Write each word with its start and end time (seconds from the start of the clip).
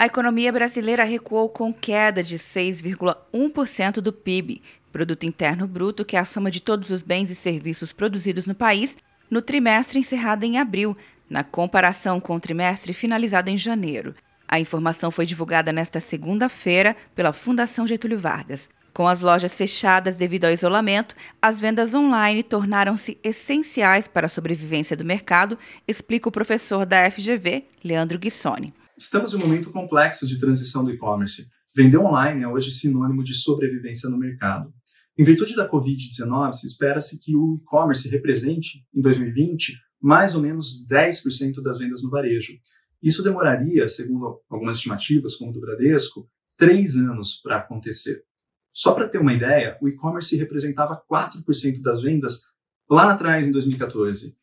A 0.00 0.06
economia 0.06 0.52
brasileira 0.52 1.02
recuou 1.02 1.48
com 1.48 1.74
queda 1.74 2.22
de 2.22 2.38
6,1% 2.38 3.94
do 3.94 4.12
PIB, 4.12 4.62
Produto 4.92 5.24
Interno 5.24 5.66
Bruto, 5.66 6.04
que 6.04 6.16
é 6.16 6.20
a 6.20 6.24
soma 6.24 6.52
de 6.52 6.60
todos 6.60 6.90
os 6.90 7.02
bens 7.02 7.30
e 7.30 7.34
serviços 7.34 7.92
produzidos 7.92 8.46
no 8.46 8.54
país, 8.54 8.96
no 9.28 9.42
trimestre 9.42 9.98
encerrado 9.98 10.44
em 10.44 10.56
abril, 10.56 10.96
na 11.28 11.42
comparação 11.42 12.20
com 12.20 12.36
o 12.36 12.40
trimestre 12.40 12.92
finalizado 12.92 13.50
em 13.50 13.58
janeiro. 13.58 14.14
A 14.46 14.60
informação 14.60 15.10
foi 15.10 15.26
divulgada 15.26 15.72
nesta 15.72 15.98
segunda-feira 15.98 16.96
pela 17.12 17.32
Fundação 17.32 17.84
Getúlio 17.84 18.20
Vargas. 18.20 18.70
Com 18.94 19.08
as 19.08 19.20
lojas 19.20 19.52
fechadas 19.52 20.14
devido 20.14 20.44
ao 20.44 20.52
isolamento, 20.52 21.16
as 21.42 21.58
vendas 21.58 21.92
online 21.92 22.44
tornaram-se 22.44 23.18
essenciais 23.24 24.06
para 24.06 24.26
a 24.26 24.28
sobrevivência 24.28 24.96
do 24.96 25.04
mercado, 25.04 25.58
explica 25.88 26.28
o 26.28 26.32
professor 26.32 26.86
da 26.86 27.10
FGV, 27.10 27.64
Leandro 27.82 28.16
Guissoni. 28.16 28.72
Estamos 28.98 29.32
em 29.32 29.36
um 29.36 29.40
momento 29.40 29.70
complexo 29.70 30.26
de 30.26 30.40
transição 30.40 30.84
do 30.84 30.90
e-commerce. 30.90 31.48
Vender 31.74 31.98
online 31.98 32.42
é 32.42 32.48
hoje 32.48 32.72
sinônimo 32.72 33.22
de 33.22 33.32
sobrevivência 33.32 34.10
no 34.10 34.18
mercado. 34.18 34.74
Em 35.16 35.22
virtude 35.22 35.54
da 35.54 35.70
Covid-19, 35.70 36.52
se 36.54 36.66
espera-se 36.66 37.20
que 37.20 37.36
o 37.36 37.60
e-commerce 37.62 38.08
represente, 38.08 38.84
em 38.92 39.00
2020, 39.00 39.78
mais 40.02 40.34
ou 40.34 40.42
menos 40.42 40.84
10% 40.90 41.62
das 41.62 41.78
vendas 41.78 42.02
no 42.02 42.10
varejo. 42.10 42.54
Isso 43.00 43.22
demoraria, 43.22 43.86
segundo 43.86 44.40
algumas 44.50 44.78
estimativas, 44.78 45.36
como 45.36 45.52
do 45.52 45.60
Bradesco, 45.60 46.28
três 46.56 46.96
anos 46.96 47.36
para 47.40 47.58
acontecer. 47.58 48.24
Só 48.72 48.92
para 48.92 49.08
ter 49.08 49.18
uma 49.18 49.32
ideia, 49.32 49.78
o 49.80 49.88
e-commerce 49.88 50.36
representava 50.36 51.00
4% 51.08 51.82
das 51.82 52.02
vendas 52.02 52.42
lá 52.90 53.12
atrás, 53.12 53.46
em 53.46 53.52
2014, 53.52 54.36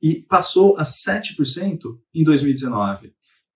e 0.00 0.22
passou 0.22 0.78
a 0.78 0.84
7% 0.84 1.98
em 2.14 2.24
2019. 2.24 3.12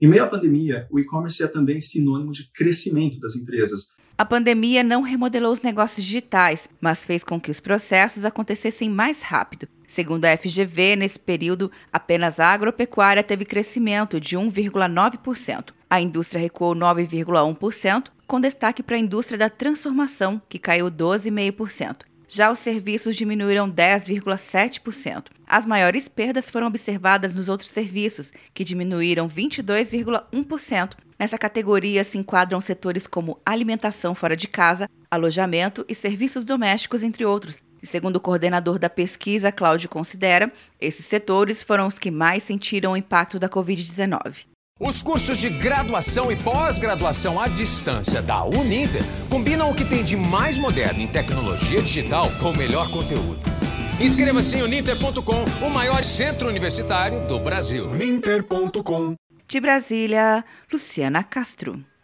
Em 0.00 0.06
meio 0.06 0.22
à 0.22 0.26
pandemia, 0.28 0.86
o 0.92 1.00
e-commerce 1.00 1.42
é 1.42 1.48
também 1.48 1.80
sinônimo 1.80 2.30
de 2.30 2.48
crescimento 2.52 3.18
das 3.18 3.34
empresas. 3.34 3.96
A 4.16 4.24
pandemia 4.24 4.84
não 4.84 5.02
remodelou 5.02 5.52
os 5.52 5.60
negócios 5.60 6.06
digitais, 6.06 6.68
mas 6.80 7.04
fez 7.04 7.24
com 7.24 7.40
que 7.40 7.50
os 7.50 7.58
processos 7.58 8.24
acontecessem 8.24 8.88
mais 8.88 9.22
rápido. 9.22 9.66
Segundo 9.88 10.24
a 10.24 10.36
FGV, 10.36 10.94
nesse 10.94 11.18
período, 11.18 11.68
apenas 11.92 12.38
a 12.38 12.46
agropecuária 12.46 13.24
teve 13.24 13.44
crescimento 13.44 14.20
de 14.20 14.36
1,9%. 14.36 15.72
A 15.90 16.00
indústria 16.00 16.40
recuou 16.40 16.76
9,1%, 16.76 18.08
com 18.24 18.40
destaque 18.40 18.84
para 18.84 18.94
a 18.94 19.00
indústria 19.00 19.38
da 19.38 19.50
transformação, 19.50 20.40
que 20.48 20.60
caiu 20.60 20.88
12,5%. 20.88 22.02
Já 22.30 22.52
os 22.52 22.58
serviços 22.58 23.16
diminuíram 23.16 23.70
10,7%. 23.70 25.28
As 25.46 25.64
maiores 25.64 26.08
perdas 26.08 26.50
foram 26.50 26.66
observadas 26.66 27.34
nos 27.34 27.48
outros 27.48 27.70
serviços, 27.70 28.30
que 28.52 28.62
diminuíram 28.62 29.26
22,1%. 29.26 30.92
Nessa 31.18 31.38
categoria 31.38 32.04
se 32.04 32.18
enquadram 32.18 32.60
setores 32.60 33.06
como 33.06 33.40
alimentação 33.46 34.14
fora 34.14 34.36
de 34.36 34.46
casa, 34.46 34.90
alojamento 35.10 35.86
e 35.88 35.94
serviços 35.94 36.44
domésticos, 36.44 37.02
entre 37.02 37.24
outros. 37.24 37.62
E 37.82 37.86
segundo 37.86 38.16
o 38.16 38.20
coordenador 38.20 38.78
da 38.78 38.90
pesquisa, 38.90 39.50
Cláudio 39.50 39.88
Considera, 39.88 40.52
esses 40.78 41.06
setores 41.06 41.62
foram 41.62 41.86
os 41.86 41.98
que 41.98 42.10
mais 42.10 42.42
sentiram 42.42 42.92
o 42.92 42.96
impacto 42.96 43.38
da 43.38 43.48
Covid-19. 43.48 44.44
Os 44.80 45.02
cursos 45.02 45.38
de 45.38 45.50
graduação 45.50 46.30
e 46.30 46.36
pós-graduação 46.36 47.40
à 47.40 47.48
distância 47.48 48.22
da 48.22 48.44
Uninter 48.44 49.02
combinam 49.28 49.72
o 49.72 49.74
que 49.74 49.84
tem 49.84 50.04
de 50.04 50.16
mais 50.16 50.56
moderno 50.56 51.00
em 51.00 51.08
tecnologia 51.08 51.82
digital 51.82 52.30
com 52.38 52.50
o 52.50 52.56
melhor 52.56 52.88
conteúdo. 52.88 53.40
Inscreva-se 54.00 54.56
em 54.56 54.62
uninter.com, 54.62 55.66
o 55.66 55.68
maior 55.68 56.04
centro 56.04 56.46
universitário 56.46 57.26
do 57.26 57.40
Brasil. 57.40 57.88
Uninter.com. 57.88 59.16
De 59.48 59.58
Brasília, 59.58 60.44
Luciana 60.72 61.24
Castro. 61.24 61.84